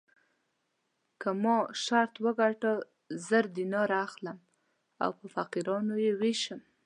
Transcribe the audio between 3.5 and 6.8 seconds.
دیناره اخلم او په فقیرانو یې وېشم.